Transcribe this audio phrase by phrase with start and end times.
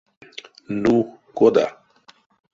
[0.83, 0.95] Ну,
[1.37, 1.67] кода?